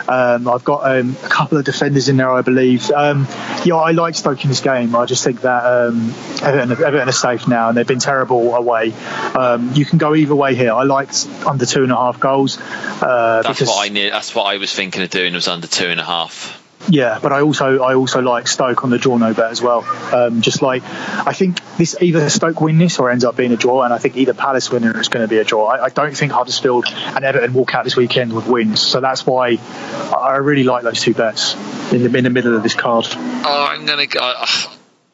Um, 0.07 0.47
I've 0.47 0.63
got 0.63 0.89
um, 0.89 1.15
a 1.23 1.29
couple 1.29 1.57
of 1.57 1.65
defenders 1.65 2.09
in 2.09 2.17
there, 2.17 2.31
I 2.31 2.41
believe. 2.41 2.89
Um, 2.91 3.27
yeah, 3.63 3.75
I 3.75 3.91
like 3.91 4.15
Stoke 4.15 4.43
in 4.43 4.49
this 4.49 4.61
game. 4.61 4.95
I 4.95 5.05
just 5.05 5.23
think 5.23 5.41
that 5.41 5.63
um, 5.63 6.09
Everton, 6.41 6.71
Everton 6.71 7.09
are 7.09 7.11
safe 7.11 7.47
now, 7.47 7.69
and 7.69 7.77
they've 7.77 7.87
been 7.87 7.99
terrible 7.99 8.55
away. 8.55 8.93
Um, 9.37 9.73
you 9.73 9.85
can 9.85 9.97
go 9.97 10.15
either 10.15 10.35
way 10.35 10.55
here. 10.55 10.73
I 10.73 10.83
liked 10.83 11.27
under 11.45 11.65
two 11.65 11.83
and 11.83 11.91
a 11.91 11.95
half 11.95 12.19
goals. 12.19 12.57
Uh, 12.59 13.41
That's 13.43 13.59
because, 13.59 13.67
what 13.69 13.85
I 13.85 13.93
need. 13.93 14.11
That's 14.11 14.33
what 14.33 14.43
I 14.43 14.57
was 14.57 14.73
thinking 14.73 15.03
of 15.03 15.09
doing. 15.09 15.33
Was 15.33 15.47
under 15.47 15.67
two 15.67 15.87
and 15.87 15.99
a 15.99 16.05
half. 16.05 16.60
Yeah, 16.91 17.19
but 17.21 17.31
I 17.31 17.39
also 17.39 17.79
I 17.79 17.95
also 17.95 18.21
like 18.21 18.49
Stoke 18.49 18.83
on 18.83 18.89
the 18.89 18.97
draw 18.97 19.15
no 19.15 19.33
bet 19.33 19.49
as 19.49 19.61
well. 19.61 19.85
Um, 20.13 20.41
just 20.41 20.61
like 20.61 20.83
I 20.83 21.31
think 21.31 21.57
this 21.77 21.95
either 22.01 22.29
Stoke 22.29 22.59
win 22.59 22.79
this 22.79 22.99
or 22.99 23.09
ends 23.09 23.23
up 23.23 23.37
being 23.37 23.53
a 23.53 23.55
draw, 23.55 23.83
and 23.83 23.93
I 23.93 23.97
think 23.97 24.17
either 24.17 24.33
Palace 24.33 24.69
winner 24.69 24.99
is 24.99 25.07
going 25.07 25.23
to 25.23 25.29
be 25.29 25.37
a 25.37 25.45
draw. 25.45 25.67
I, 25.67 25.85
I 25.85 25.89
don't 25.89 26.15
think 26.15 26.33
Huddersfield 26.33 26.87
and 26.89 27.23
Everton 27.23 27.53
walk 27.53 27.73
out 27.73 27.85
this 27.85 27.95
weekend 27.95 28.33
with 28.33 28.45
wins, 28.45 28.81
so 28.81 28.99
that's 28.99 29.25
why 29.25 29.51
I 29.51 30.31
I 30.31 30.35
really 30.37 30.65
like 30.65 30.83
those 30.83 30.99
two 30.99 31.13
bets 31.13 31.53
in 31.93 32.03
the 32.03 32.17
in 32.17 32.25
the 32.25 32.29
middle 32.29 32.57
of 32.57 32.61
this 32.61 32.75
card. 32.75 33.05
Oh, 33.09 33.67
I'm 33.71 33.85
gonna 33.85 34.07
go. 34.07 34.19
uh, 34.21 34.45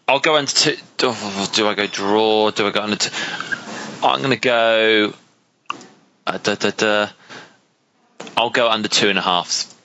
I'll 0.08 0.20
go 0.20 0.36
under 0.36 0.52
two. 0.52 0.78
Do, 0.98 1.14
do 1.54 1.68
I 1.68 1.76
go 1.76 1.86
draw? 1.86 2.50
Do 2.50 2.66
I 2.66 2.72
go 2.72 2.82
under 2.82 2.96
two? 2.96 3.12
I'm 4.04 4.24
gonna 4.24 4.36
go. 4.38 5.14
Uh, 6.26 6.38
da, 6.40 6.56
da, 6.56 6.72
da. 6.72 7.10
I'll 8.36 8.50
go 8.50 8.68
under 8.68 8.88
two 8.88 9.10
and 9.10 9.20
a 9.20 9.22
half 9.22 9.77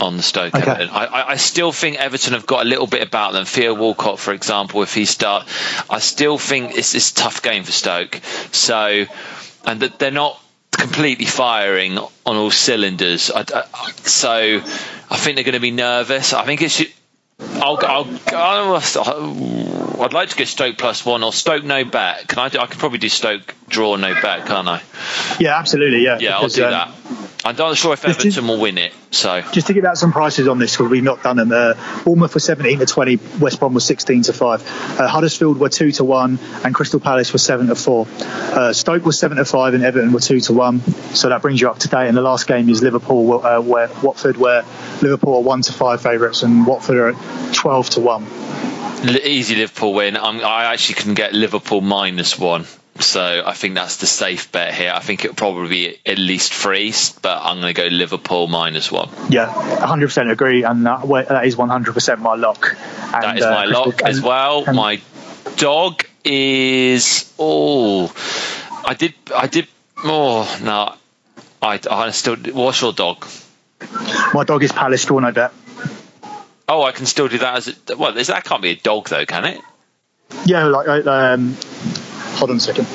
on 0.00 0.16
the 0.16 0.22
Stoke. 0.22 0.54
Okay. 0.54 0.70
Everton. 0.70 0.90
I, 0.90 1.30
I, 1.30 1.36
still 1.36 1.72
think 1.72 1.96
Everton 1.98 2.32
have 2.32 2.46
got 2.46 2.64
a 2.64 2.68
little 2.68 2.86
bit 2.86 3.02
about 3.02 3.32
them. 3.32 3.44
Theo 3.44 3.74
Walcott, 3.74 4.18
for 4.18 4.32
example, 4.32 4.82
if 4.82 4.94
he 4.94 5.04
start, 5.04 5.46
I 5.88 5.98
still 5.98 6.38
think 6.38 6.76
it's 6.76 6.92
this 6.92 7.12
tough 7.12 7.42
game 7.42 7.64
for 7.64 7.72
Stoke. 7.72 8.20
So, 8.52 9.04
and 9.64 9.80
that 9.80 9.98
they're 9.98 10.10
not 10.10 10.40
completely 10.72 11.26
firing 11.26 11.98
on 11.98 12.08
all 12.36 12.50
cylinders. 12.50 13.30
I, 13.30 13.44
I- 13.54 13.92
so, 14.02 14.30
I 14.30 15.16
think 15.16 15.36
they're 15.36 15.44
going 15.44 15.54
to 15.54 15.60
be 15.60 15.70
nervous. 15.70 16.32
I 16.32 16.44
think 16.44 16.62
it 16.62 16.70
should. 16.70 16.92
I'll, 17.40 17.78
I'll, 17.84 18.20
I'll, 18.32 20.02
I'd 20.02 20.12
like 20.12 20.28
to 20.30 20.36
go 20.36 20.44
Stoke 20.44 20.78
plus 20.78 21.04
one 21.04 21.22
or 21.24 21.32
Stoke 21.32 21.64
no 21.64 21.84
bet. 21.84 22.28
Can 22.28 22.38
I? 22.38 22.48
Do, 22.48 22.58
I 22.58 22.66
could 22.66 22.78
probably 22.78 22.98
do 22.98 23.08
Stoke 23.08 23.54
draw 23.68 23.96
no 23.96 24.14
bet, 24.14 24.46
can't 24.46 24.68
I? 24.68 24.82
Yeah, 25.40 25.58
absolutely. 25.58 26.04
Yeah, 26.04 26.18
Yeah, 26.20 26.36
I'll 26.38 26.48
do 26.48 26.64
um, 26.64 26.70
that. 26.70 27.23
I'm 27.44 27.56
not 27.56 27.76
sure 27.76 27.92
if 27.92 28.04
Everton 28.06 28.48
will 28.48 28.58
win 28.58 28.78
it. 28.78 28.94
So 29.10 29.42
Just 29.52 29.66
to 29.66 29.74
give 29.74 29.84
out 29.84 29.98
some 29.98 30.12
prices 30.12 30.48
on 30.48 30.58
this 30.58 30.74
because 30.74 30.90
we've 30.90 31.02
not 31.02 31.22
done 31.22 31.36
them. 31.36 31.52
Uh, 31.52 31.74
Bournemouth 32.02 32.32
was 32.32 32.42
17 32.44 32.78
to 32.78 32.86
20, 32.86 33.18
West 33.38 33.60
Brom 33.60 33.74
was 33.74 33.84
16 33.84 34.22
to 34.22 34.32
5. 34.32 34.98
Uh, 34.98 35.08
Huddersfield 35.08 35.58
were 35.58 35.68
2 35.68 35.92
to 35.92 36.04
1, 36.04 36.38
and 36.64 36.74
Crystal 36.74 36.98
Palace 37.00 37.32
were 37.34 37.38
7 37.38 37.66
to 37.66 37.74
4. 37.74 38.06
Uh, 38.18 38.72
Stoke 38.72 39.04
was 39.04 39.18
7 39.18 39.36
to 39.36 39.44
5, 39.44 39.74
and 39.74 39.84
Everton 39.84 40.12
were 40.12 40.20
2 40.20 40.40
to 40.40 40.52
1. 40.54 40.80
So 41.14 41.28
that 41.28 41.42
brings 41.42 41.60
you 41.60 41.68
up 41.68 41.78
to 41.80 41.88
date. 41.88 42.08
And 42.08 42.16
the 42.16 42.22
last 42.22 42.46
game 42.46 42.68
is 42.70 42.82
Liverpool, 42.82 43.44
uh, 43.44 43.60
where 43.60 43.90
Watford, 44.02 44.38
where 44.38 44.62
Liverpool 45.02 45.36
are 45.36 45.42
1 45.42 45.62
to 45.62 45.72
5 45.74 46.00
favourites, 46.00 46.42
and 46.42 46.66
Watford 46.66 46.96
are 46.96 47.52
12 47.52 47.90
to 47.90 48.00
1. 48.00 48.26
Easy 49.22 49.54
Liverpool 49.54 49.92
win. 49.92 50.16
I'm, 50.16 50.40
I 50.40 50.72
actually 50.72 50.94
can 50.94 51.12
get 51.12 51.34
Liverpool 51.34 51.82
minus 51.82 52.38
one. 52.38 52.64
So 53.00 53.42
I 53.44 53.54
think 53.54 53.74
that's 53.74 53.96
the 53.96 54.06
safe 54.06 54.52
bet 54.52 54.72
here. 54.72 54.92
I 54.94 55.00
think 55.00 55.24
it'll 55.24 55.34
probably 55.34 55.68
be 55.68 55.98
at 56.06 56.16
least 56.18 56.54
three, 56.54 56.94
but 57.22 57.40
I'm 57.42 57.60
going 57.60 57.74
to 57.74 57.80
go 57.82 57.88
Liverpool 57.88 58.46
minus 58.46 58.90
one. 58.92 59.08
Yeah, 59.30 59.52
100% 59.52 60.30
agree, 60.30 60.62
and 60.62 60.86
that, 60.86 61.02
that 61.28 61.44
is 61.44 61.56
100% 61.56 62.18
my 62.20 62.34
lock. 62.36 62.76
And, 63.12 63.22
That 63.24 63.38
is 63.38 63.42
uh, 63.44 63.50
my 63.50 63.64
Crystal- 63.66 63.84
lock 63.86 64.02
as 64.02 64.20
well. 64.22 64.64
and- 64.64 64.76
my 64.76 65.00
dog 65.56 66.04
is 66.24 67.30
oh, 67.38 68.12
I 68.86 68.94
did 68.94 69.12
I 69.36 69.46
did 69.46 69.68
oh 70.02 70.58
no, 70.62 70.94
I 71.60 71.78
I 71.90 72.10
still. 72.12 72.36
What's 72.36 72.80
your 72.80 72.92
dog? 72.92 73.26
My 74.32 74.44
dog 74.44 74.62
is 74.62 74.72
Palace, 74.72 75.04
draw 75.04 75.18
no 75.18 75.32
bet. 75.32 75.52
Oh, 76.66 76.82
I 76.82 76.92
can 76.92 77.04
still 77.06 77.28
do 77.28 77.38
that 77.38 77.56
as 77.56 77.68
a, 77.90 77.96
well. 77.96 78.12
That 78.14 78.44
can't 78.44 78.62
be 78.62 78.70
a 78.70 78.76
dog 78.76 79.08
though, 79.08 79.26
can 79.26 79.44
it? 79.44 79.60
Yeah, 80.46 80.64
like, 80.64 80.88
uh, 80.88 81.10
um, 81.10 81.56
hold 82.34 82.50
on 82.50 82.56
a 82.56 82.60
second. 82.60 82.86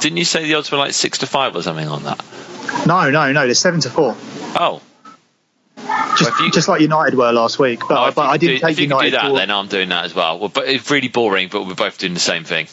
Didn't 0.00 0.18
you 0.18 0.24
say 0.24 0.44
the 0.44 0.54
odds 0.54 0.70
were 0.70 0.78
like 0.78 0.92
six 0.92 1.18
to 1.18 1.26
five 1.26 1.56
or 1.56 1.62
something 1.62 1.88
on 1.88 2.04
that? 2.04 2.24
No, 2.86 3.10
no, 3.10 3.32
no, 3.32 3.44
they're 3.46 3.54
7 3.54 3.80
to 3.80 3.90
4. 3.90 4.16
Oh, 4.60 4.80
Just, 6.16 6.30
if 6.30 6.40
you- 6.40 6.50
just 6.50 6.68
like 6.68 6.80
United 6.80 7.14
were 7.16 7.32
last 7.32 7.58
week, 7.58 7.80
but, 7.88 8.08
Oh, 8.08 8.12
but 8.12 8.26
I 8.26 8.36
didn't 8.36 8.56
do, 8.56 8.60
take 8.60 8.70
if 8.72 8.80
you 8.80 8.88
could 8.88 9.00
do 9.04 9.10
that, 9.12 9.34
then 9.34 9.50
I'm 9.50 9.66
doing 9.68 9.88
that 9.88 10.04
as 10.04 10.14
well. 10.14 10.38
well. 10.38 10.48
But 10.48 10.68
it's 10.68 10.90
really 10.90 11.08
boring, 11.08 11.48
but 11.50 11.66
we're 11.66 11.74
both 11.74 11.98
doing 11.98 12.14
the 12.14 12.20
same 12.20 12.44
thing. 12.44 12.68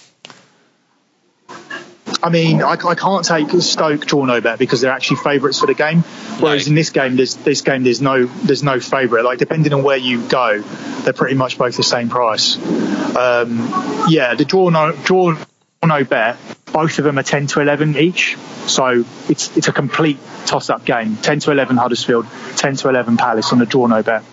I 2.22 2.30
mean, 2.30 2.62
I, 2.62 2.72
I 2.74 2.96
can't 2.96 3.26
take 3.26 3.50
Stoke 3.62 4.06
draw 4.06 4.26
no 4.26 4.42
bet 4.42 4.58
because 4.60 4.82
they're 4.82 4.92
actually 4.92 5.18
favourites 5.18 5.60
for 5.60 5.68
the 5.68 5.74
game. 5.74 6.02
Whereas 6.40 6.68
No. 6.68 6.72
in 6.72 6.76
this 6.76 6.90
game, 6.90 7.16
there's 7.16 7.36
this 7.36 7.62
game 7.62 7.84
there's 7.84 8.02
no 8.02 8.26
there's 8.26 8.64
no 8.64 8.80
favourite. 8.80 9.24
Like 9.26 9.38
depending 9.40 9.74
on 9.74 9.84
where 9.84 9.98
you 9.98 10.28
go, 10.28 10.62
they're 10.62 11.14
pretty 11.14 11.36
much 11.36 11.58
both 11.58 11.78
the 11.78 11.84
same 11.84 12.10
price. 12.10 12.58
Um, 13.16 14.06
yeah, 14.10 14.34
the 14.36 14.46
draw 14.46 14.70
no 14.70 14.92
draw 14.92 15.36
no 15.86 16.04
bet 16.04 16.38
both 16.76 17.00
of 17.00 17.06
them 17.06 17.18
are 17.18 17.24
10 17.24 17.48
to 17.48 17.62
11 17.62 17.96
each. 17.96 18.38
So 18.68 19.06
it's 19.30 19.56
it's 19.56 19.70
a 19.70 19.72
complete 19.72 20.20
toss 20.46 20.70
up 20.70 20.84
game. 20.84 21.16
10 21.16 21.40
to 21.42 21.52
11 21.52 21.78
Huddersfield, 21.78 22.28
10 22.58 22.76
to 22.78 22.90
11 22.90 23.16
Palace 23.16 23.54
on 23.54 23.60
the 23.60 23.66
draw 23.66 23.88
no 23.88 24.04
bet. 24.04 24.24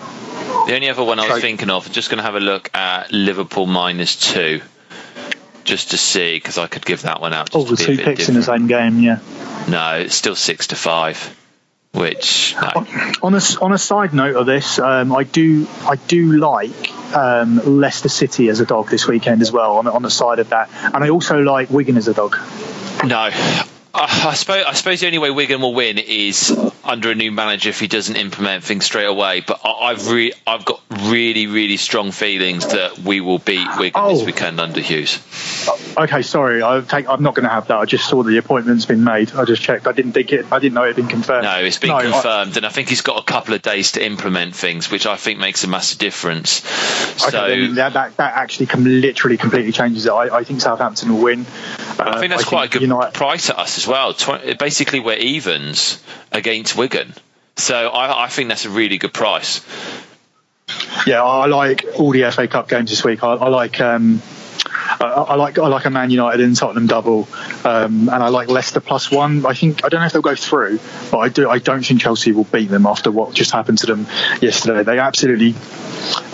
The 0.66 0.74
only 0.74 0.88
other 0.88 1.04
one 1.04 1.20
I 1.20 1.22
was 1.22 1.30
Sorry. 1.30 1.40
thinking 1.40 1.70
of, 1.70 1.90
just 1.92 2.10
going 2.10 2.18
to 2.18 2.24
have 2.24 2.34
a 2.34 2.40
look 2.40 2.74
at 2.74 3.12
Liverpool 3.12 3.66
minus 3.66 4.16
two, 4.16 4.60
just 5.62 5.92
to 5.92 5.98
see 5.98 6.34
because 6.36 6.58
I 6.58 6.66
could 6.66 6.84
give 6.84 7.02
that 7.02 7.20
one 7.20 7.32
out. 7.32 7.50
Just 7.50 7.68
to 7.68 7.76
the 7.76 7.82
a 7.82 7.96
two 7.96 8.02
picks 8.02 8.28
in 8.28 8.34
the 8.34 8.42
same 8.42 8.66
game, 8.66 8.98
yeah. 8.98 9.20
No, 9.68 9.98
it's 9.98 10.16
still 10.16 10.34
six 10.34 10.68
to 10.68 10.76
five, 10.76 11.36
which 11.94 12.54
no. 12.60 12.86
On 13.22 13.34
a, 13.34 13.40
on 13.60 13.72
a 13.72 13.78
side 13.78 14.14
note 14.14 14.36
of 14.36 14.46
this, 14.46 14.78
um, 14.78 15.14
I 15.14 15.24
do 15.24 15.66
I 15.84 15.96
do 15.96 16.32
like 16.38 16.92
um, 17.14 17.60
Leicester 17.80 18.08
City 18.08 18.48
as 18.48 18.60
a 18.60 18.66
dog 18.66 18.88
this 18.88 19.06
weekend 19.06 19.42
as 19.42 19.52
well. 19.52 19.76
On, 19.78 19.86
on 19.86 20.02
the 20.02 20.10
side 20.10 20.38
of 20.38 20.50
that, 20.50 20.70
and 20.72 21.04
I 21.04 21.10
also 21.10 21.40
like 21.40 21.70
Wigan 21.70 21.96
as 21.96 22.08
a 22.08 22.14
dog. 22.14 22.36
No. 23.04 23.30
I, 23.94 24.28
I 24.30 24.34
suppose 24.34 24.64
I 24.66 24.72
suppose 24.74 25.00
the 25.00 25.06
only 25.06 25.18
way 25.18 25.30
Wigan 25.30 25.60
will 25.60 25.74
win 25.74 25.98
is 25.98 26.50
under 26.84 27.10
a 27.10 27.14
new 27.14 27.30
manager 27.30 27.68
if 27.68 27.78
he 27.78 27.86
doesn't 27.88 28.16
implement 28.16 28.64
things 28.64 28.84
straight 28.84 29.04
away. 29.06 29.40
But 29.40 29.60
I, 29.64 29.70
I've 29.90 30.10
re- 30.10 30.32
I've 30.46 30.64
got 30.64 30.80
really 30.90 31.46
really 31.46 31.76
strong 31.76 32.10
feelings 32.10 32.66
that 32.68 32.98
we 33.00 33.20
will 33.20 33.38
beat 33.38 33.66
Wigan 33.78 34.02
this 34.08 34.22
Oh. 34.22 34.24
weekend 34.24 34.60
under 34.60 34.80
Hughes. 34.80 35.18
Okay, 35.96 36.22
sorry, 36.22 36.62
I 36.62 36.80
take, 36.80 37.06
I'm 37.08 37.22
not 37.22 37.34
going 37.34 37.44
to 37.44 37.50
have 37.52 37.68
that. 37.68 37.76
I 37.76 37.84
just 37.84 38.08
saw 38.08 38.22
the 38.22 38.38
appointment's 38.38 38.86
been 38.86 39.04
made. 39.04 39.32
I 39.32 39.44
just 39.44 39.62
checked. 39.62 39.86
I 39.86 39.92
didn't 39.92 40.12
think 40.12 40.32
it. 40.32 40.50
I 40.50 40.58
didn't 40.58 40.74
know 40.74 40.84
it 40.84 40.88
had 40.88 40.96
been 40.96 41.06
confirmed. 41.08 41.44
No, 41.44 41.58
it's 41.58 41.78
been 41.78 41.90
No, 41.90 41.96
I- 41.96 42.02
confirmed, 42.10 42.56
and 42.56 42.64
I 42.64 42.70
think 42.70 42.88
he's 42.88 43.02
got 43.02 43.20
a 43.20 43.24
couple 43.24 43.52
of 43.54 43.60
days 43.62 43.92
to 43.92 44.04
implement 44.04 44.54
things, 44.56 44.90
which 44.90 45.04
I 45.06 45.16
think 45.16 45.38
makes 45.38 45.64
a 45.64 45.68
massive 45.68 45.98
difference. 45.98 46.64
Okay, 47.26 47.30
So 47.30 47.48
then 47.48 47.74
that, 47.74 47.92
that 47.92 48.16
that 48.16 48.34
actually 48.36 48.66
com- 48.66 48.84
literally 48.84 49.36
completely 49.36 49.72
changes 49.72 50.06
it. 50.06 50.10
I, 50.12 50.38
I 50.38 50.44
think 50.44 50.62
Southampton 50.62 51.12
will 51.14 51.22
win. 51.22 51.44
Uh, 51.98 52.04
I 52.06 52.18
think 52.20 52.30
that's 52.30 52.44
quite 52.44 52.70
a 52.70 52.72
good 52.72 52.82
United, 52.82 53.12
price 53.14 53.50
at 53.50 53.58
us 53.58 53.76
as 53.82 53.86
well. 53.86 54.14
Tw- 54.14 54.58
basically, 54.58 55.00
we're 55.00 55.16
evens 55.16 56.02
against 56.30 56.76
Wigan, 56.76 57.12
so 57.56 57.88
I, 57.88 58.24
I 58.24 58.28
think 58.28 58.48
that's 58.48 58.64
a 58.64 58.70
really 58.70 58.98
good 58.98 59.12
price. 59.12 59.60
Yeah, 61.06 61.22
I 61.22 61.46
like 61.46 61.84
all 61.98 62.12
the 62.12 62.30
FA 62.30 62.48
Cup 62.48 62.68
games 62.68 62.90
this 62.90 63.04
week. 63.04 63.22
I, 63.22 63.34
I 63.34 63.48
like. 63.48 63.80
Um, 63.80 64.22
I, 65.00 65.34
like 65.34 65.58
I 65.58 65.66
like 65.66 65.84
a 65.86 65.90
Man 65.90 66.10
United 66.10 66.40
and 66.44 66.54
Tottenham 66.54 66.86
double, 66.86 67.28
um, 67.64 68.08
and 68.08 68.22
I 68.22 68.28
like 68.28 68.48
Leicester 68.48 68.80
plus 68.80 69.10
one. 69.10 69.44
I 69.46 69.54
think 69.54 69.84
I 69.84 69.88
don't 69.88 70.00
know 70.00 70.06
if 70.06 70.12
they'll 70.12 70.22
go 70.22 70.36
through, 70.36 70.78
but 71.10 71.18
I 71.18 71.28
do. 71.28 71.48
I 71.48 71.58
don't 71.58 71.84
think 71.84 72.00
Chelsea 72.00 72.32
will 72.32 72.44
beat 72.44 72.68
them 72.68 72.86
after 72.86 73.10
what 73.10 73.34
just 73.34 73.50
happened 73.50 73.78
to 73.78 73.86
them 73.86 74.06
yesterday. 74.40 74.82
They 74.84 74.98
absolutely, 74.98 75.54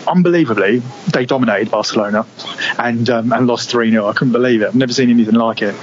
unbelievably, 0.07 0.83
they 1.13 1.25
dominated 1.25 1.71
Barcelona, 1.71 2.27
and 2.79 3.09
um, 3.09 3.33
and 3.33 3.47
lost 3.47 3.71
three 3.71 3.91
0 3.91 4.07
I 4.07 4.13
couldn't 4.13 4.33
believe 4.33 4.63
it. 4.63 4.67
I've 4.67 4.75
never 4.75 4.93
seen 4.93 5.11
anything 5.11 5.35
like 5.35 5.63
it. 5.63 5.75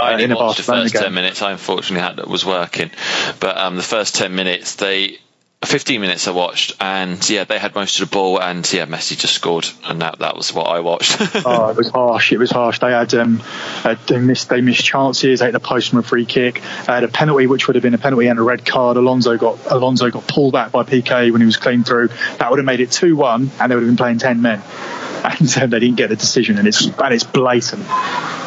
I 0.00 0.12
only 0.12 0.24
in 0.24 0.34
watched 0.34 0.58
the 0.58 0.62
first 0.62 0.94
game. 0.94 1.02
ten 1.02 1.14
minutes. 1.14 1.42
I 1.42 1.52
unfortunately 1.52 2.02
had 2.02 2.26
was 2.26 2.44
working, 2.44 2.90
but 3.40 3.56
um, 3.56 3.76
the 3.76 3.82
first 3.82 4.14
ten 4.14 4.34
minutes 4.34 4.76
they. 4.76 5.18
15 5.64 6.00
minutes 6.00 6.28
I 6.28 6.30
watched, 6.30 6.76
and 6.80 7.28
yeah, 7.28 7.42
they 7.42 7.58
had 7.58 7.74
most 7.74 7.98
of 7.98 8.08
the 8.08 8.14
ball, 8.14 8.40
and 8.40 8.72
yeah, 8.72 8.86
Messi 8.86 9.18
just 9.18 9.34
scored, 9.34 9.66
and 9.84 10.00
that 10.02 10.20
that 10.20 10.36
was 10.36 10.54
what 10.54 10.68
I 10.68 10.78
watched. 10.78 11.16
oh, 11.44 11.70
it 11.70 11.76
was 11.76 11.90
harsh. 11.90 12.30
It 12.30 12.38
was 12.38 12.52
harsh. 12.52 12.78
They 12.78 12.92
had 12.92 13.12
um, 13.14 13.42
uh, 13.82 13.96
they 14.06 14.20
missed 14.20 14.48
they 14.48 14.60
missed 14.60 14.84
chances. 14.84 15.40
They 15.40 15.46
had 15.46 15.56
a 15.56 15.60
post 15.60 15.90
from 15.90 15.98
a 15.98 16.04
free 16.04 16.26
kick. 16.26 16.62
They 16.86 16.92
had 16.92 17.02
a 17.02 17.08
penalty, 17.08 17.48
which 17.48 17.66
would 17.66 17.74
have 17.74 17.82
been 17.82 17.94
a 17.94 17.98
penalty 17.98 18.28
and 18.28 18.38
a 18.38 18.42
red 18.42 18.64
card. 18.64 18.96
Alonso 18.96 19.36
got 19.36 19.58
Alonso 19.68 20.08
got 20.12 20.28
pulled 20.28 20.52
back 20.52 20.70
by 20.70 20.84
Piqué 20.84 21.32
when 21.32 21.40
he 21.40 21.46
was 21.46 21.56
clean 21.56 21.82
through. 21.82 22.10
That 22.38 22.50
would 22.50 22.60
have 22.60 22.66
made 22.66 22.78
it 22.78 22.92
two 22.92 23.16
one, 23.16 23.50
and 23.58 23.72
they 23.72 23.74
would 23.74 23.82
have 23.82 23.90
been 23.90 23.96
playing 23.96 24.18
ten 24.18 24.40
men. 24.40 24.62
And 25.38 25.48
so 25.48 25.66
they 25.66 25.78
didn't 25.78 25.96
get 25.96 26.08
the 26.08 26.16
decision, 26.16 26.58
and 26.58 26.66
it's 26.66 26.86
and 26.86 27.14
it's 27.14 27.22
blatant. 27.22 27.88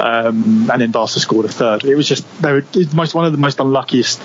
Um, 0.01 0.69
and 0.71 0.81
then 0.81 0.91
Barca 0.91 1.19
scored 1.19 1.45
a 1.45 1.49
third. 1.49 1.85
It 1.85 1.95
was 1.95 2.07
just 2.07 2.25
they 2.41 2.51
were 2.51 2.65
most 2.93 3.13
one 3.13 3.25
of 3.25 3.31
the 3.31 3.37
most 3.37 3.59
unluckiest 3.59 4.19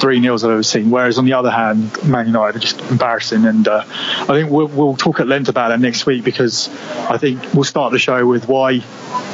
three 0.00 0.20
nils 0.20 0.44
I've 0.44 0.50
ever 0.50 0.62
seen. 0.62 0.90
Whereas 0.90 1.18
on 1.18 1.24
the 1.24 1.32
other 1.32 1.50
hand, 1.50 1.90
Man 2.04 2.26
United 2.26 2.56
are 2.56 2.60
just 2.60 2.80
embarrassing. 2.90 3.44
And 3.44 3.66
uh, 3.66 3.84
I 3.86 4.26
think 4.26 4.50
we'll, 4.50 4.68
we'll 4.68 4.96
talk 4.96 5.20
at 5.20 5.26
length 5.26 5.48
about 5.48 5.70
it 5.72 5.78
next 5.80 6.06
week 6.06 6.22
because 6.22 6.68
I 7.08 7.18
think 7.18 7.54
we'll 7.54 7.64
start 7.64 7.92
the 7.92 7.98
show 7.98 8.26
with 8.26 8.48
why 8.48 8.78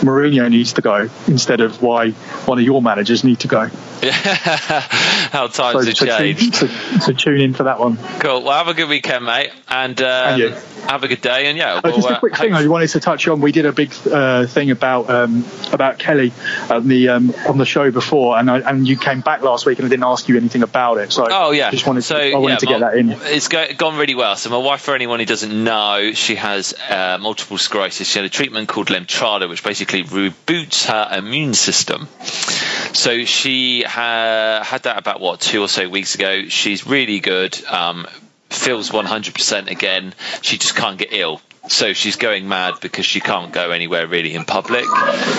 Mourinho 0.00 0.50
needs 0.50 0.74
to 0.74 0.82
go 0.82 1.08
instead 1.26 1.60
of 1.60 1.82
why 1.82 2.10
one 2.10 2.58
of 2.58 2.64
your 2.64 2.80
managers 2.80 3.24
need 3.24 3.40
to 3.40 3.48
go. 3.48 3.62
How 5.32 5.46
times 5.46 5.80
So, 5.84 5.84
have 5.84 5.96
so, 5.96 6.06
tune, 6.06 6.18
changed. 6.36 6.54
so, 6.54 6.66
so 7.00 7.12
tune 7.12 7.40
in 7.40 7.54
for 7.54 7.64
that 7.64 7.78
one. 7.78 7.96
Cool. 8.20 8.42
Well, 8.42 8.56
have 8.56 8.68
a 8.68 8.74
good 8.74 8.88
weekend, 8.88 9.24
mate, 9.24 9.50
and, 9.68 10.00
um, 10.00 10.06
And 10.08 10.38
you. 10.42 10.48
have 10.88 11.02
a 11.04 11.08
good 11.08 11.20
day. 11.20 11.46
And 11.46 11.58
yeah, 11.58 11.74
Uh, 11.74 11.80
we'll, 11.84 11.96
just 11.96 12.08
a 12.08 12.16
uh, 12.16 12.18
quick 12.18 12.36
thing 12.36 12.54
I 12.54 12.66
wanted 12.66 12.88
to 12.90 13.00
touch 13.00 13.28
on. 13.28 13.40
We 13.40 13.52
did 13.52 13.66
a 13.66 13.72
big 13.72 13.92
uh, 14.10 14.46
thing 14.46 14.70
about 14.70 15.10
um, 15.10 15.44
about 15.72 15.98
Kelly 15.98 16.32
on 16.70 16.88
the 16.88 17.10
um, 17.10 17.34
on 17.46 17.58
the 17.58 17.66
show 17.66 17.90
before, 17.90 18.38
and 18.38 18.50
I, 18.50 18.58
and 18.60 18.86
you 18.88 18.96
came 18.96 19.20
back 19.20 19.42
last 19.42 19.66
week, 19.66 19.78
and 19.78 19.86
I 19.86 19.88
didn't 19.90 20.04
ask 20.04 20.28
you 20.28 20.36
anything 20.36 20.62
about 20.62 20.98
it. 20.98 21.12
So 21.12 21.26
Oh 21.30 21.50
yeah. 21.52 21.70
just 21.70 21.86
wanted 21.86 22.02
so 22.02 22.18
to, 22.18 22.32
I 22.32 22.38
wanted 22.38 22.54
yeah, 22.54 22.56
to 22.58 22.66
get 22.66 22.80
my- 22.80 22.90
that 22.90 22.96
in. 22.98 23.10
It's 23.34 23.48
go, 23.48 23.66
gone 23.76 23.96
really 23.98 24.14
well. 24.14 24.36
So 24.36 24.50
my 24.50 24.56
wife, 24.56 24.80
for 24.80 24.94
anyone 24.94 25.18
who 25.20 25.26
doesn't 25.26 25.64
know, 25.64 26.12
she 26.14 26.36
has 26.36 26.74
uh, 26.88 27.18
multiple 27.20 27.58
sclerosis. 27.58 28.08
She 28.08 28.18
had 28.18 28.26
a 28.26 28.30
treatment 28.30 28.68
called 28.68 28.88
Lemtrada, 28.88 29.48
which 29.48 29.62
basically 29.62 30.04
reboots 30.04 30.86
her 30.86 31.18
immune 31.18 31.54
system. 31.54 32.08
So 32.94 33.24
she 33.24 33.82
ha- 33.82 34.62
had 34.64 34.82
that 34.84 34.98
about 34.98 35.20
what 35.20 35.40
two 35.40 35.60
or 35.62 35.68
so 35.68 35.88
weeks 35.88 36.14
ago. 36.14 36.48
She's 36.48 36.86
really 36.86 37.20
good. 37.20 37.58
Um, 37.66 38.06
feels 38.50 38.90
100% 38.90 39.70
again. 39.70 40.14
She 40.42 40.58
just 40.58 40.74
can't 40.74 40.98
get 40.98 41.12
ill. 41.12 41.40
So 41.68 41.92
she's 41.92 42.16
going 42.16 42.48
mad 42.48 42.74
because 42.80 43.04
she 43.04 43.20
can't 43.20 43.52
go 43.52 43.72
anywhere 43.72 44.06
really 44.06 44.34
in 44.34 44.46
public. 44.46 44.86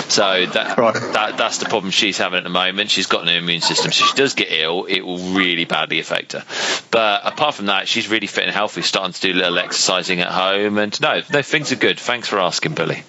So 0.08 0.46
that, 0.46 0.78
Right. 0.78 0.94
that 0.94 1.36
that's 1.36 1.58
the 1.58 1.64
problem 1.64 1.90
she's 1.90 2.18
having 2.18 2.36
at 2.38 2.44
the 2.44 2.50
moment. 2.50 2.90
She's 2.90 3.06
got 3.08 3.24
no 3.24 3.32
immune 3.32 3.62
system. 3.62 3.90
So 3.90 4.04
if 4.04 4.10
she 4.10 4.16
does 4.16 4.34
get 4.34 4.46
ill, 4.52 4.84
it 4.84 5.00
will 5.00 5.18
really 5.18 5.64
badly 5.64 5.98
affect 5.98 6.32
her. 6.34 6.44
But 6.92 7.22
apart 7.24 7.56
from 7.56 7.66
that, 7.66 7.88
she's 7.88 8.08
really 8.08 8.28
fit 8.28 8.44
and 8.44 8.52
healthy, 8.54 8.82
starting 8.82 9.12
to 9.12 9.20
do 9.20 9.32
a 9.32 9.38
little 9.38 9.58
exercising 9.58 10.20
at 10.20 10.28
home. 10.28 10.78
And 10.78 11.00
no, 11.00 11.22
no, 11.32 11.42
things 11.42 11.72
are 11.72 11.76
good. 11.76 11.98
Thanks 11.98 12.28
for 12.28 12.38
asking, 12.38 12.74
Billy. 12.74 13.02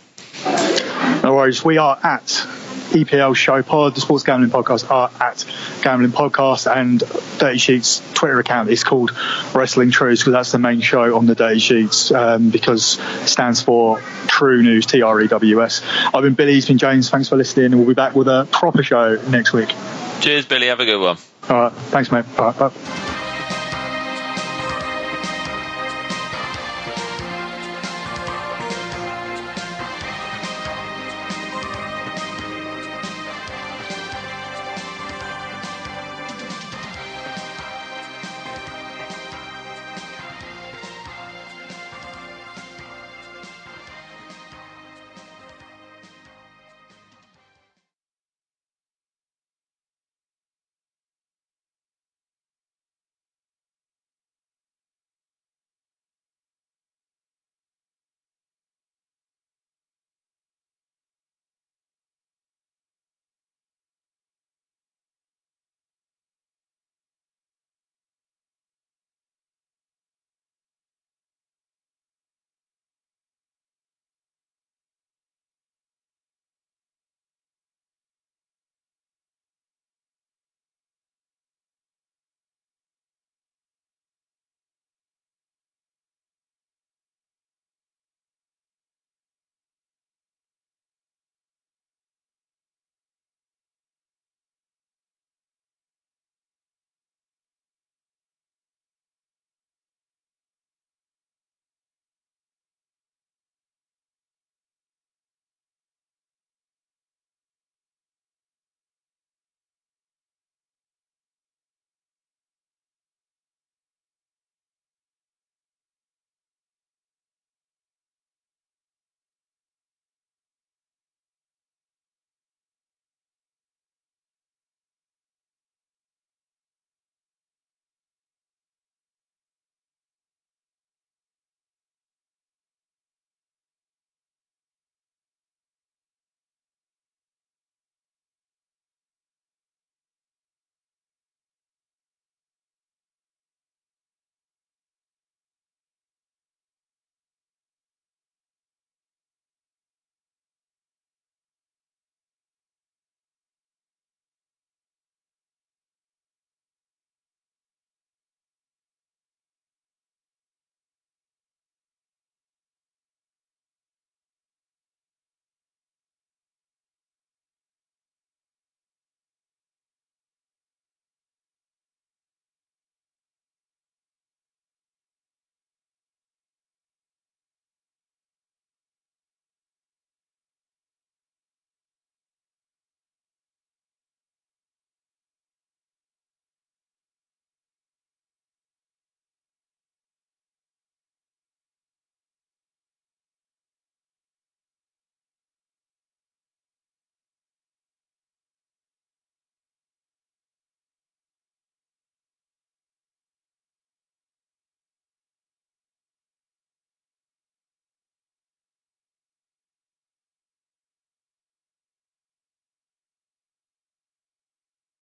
No 1.21 1.35
worries. 1.35 1.63
We 1.63 1.77
are 1.77 1.99
at 2.03 2.47
EPL 2.91 3.35
Show 3.35 3.61
Pod, 3.63 3.95
the 3.95 4.01
Sports 4.01 4.23
Gambling 4.23 4.51
Podcast 4.51 4.89
are 4.91 5.11
at 5.19 5.45
Gambling 5.81 6.11
Podcast, 6.11 6.73
and 6.73 6.99
Dirty 7.39 7.57
Sheets 7.57 8.01
Twitter 8.13 8.39
account 8.39 8.69
is 8.69 8.83
called 8.83 9.11
Wrestling 9.53 9.91
Trews 9.91 10.19
because 10.19 10.33
that's 10.33 10.51
the 10.51 10.59
main 10.59 10.81
show 10.81 11.17
on 11.17 11.25
the 11.25 11.35
Dirty 11.35 11.59
Sheets 11.59 12.11
um, 12.11 12.49
because 12.49 12.99
it 12.99 13.27
stands 13.27 13.61
for 13.61 13.99
True 14.27 14.61
News, 14.61 14.85
T 14.85 15.01
R 15.01 15.21
E 15.21 15.27
W 15.27 15.63
S. 15.63 15.81
I've 16.13 16.23
been 16.23 16.33
Billy, 16.33 16.53
he's 16.53 16.67
been 16.67 16.77
James. 16.77 17.09
Thanks 17.09 17.29
for 17.29 17.35
listening, 17.35 17.67
and 17.67 17.77
we'll 17.77 17.87
be 17.87 17.93
back 17.93 18.15
with 18.15 18.27
a 18.27 18.47
proper 18.51 18.83
show 18.83 19.15
next 19.29 19.53
week. 19.53 19.73
Cheers, 20.21 20.45
Billy. 20.45 20.67
Have 20.67 20.79
a 20.79 20.85
good 20.85 21.01
one. 21.01 21.17
All 21.49 21.63
right. 21.63 21.71
Thanks, 21.71 22.11
mate. 22.11 22.25
All 22.37 22.45
right, 22.45 22.59
bye. 22.59 23.10